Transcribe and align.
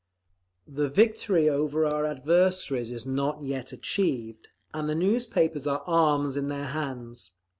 "The 0.67 0.89
victory 0.89 1.47
over 1.47 1.85
our 1.85 2.07
adversaries 2.07 2.89
is 2.91 3.05
not 3.05 3.43
yet 3.43 3.71
achieved, 3.71 4.47
and 4.73 4.89
the 4.89 4.95
newspapers 4.95 5.67
are 5.67 5.83
arms 5.85 6.35
in 6.35 6.47
their 6.47 6.69
hands. 6.69 7.29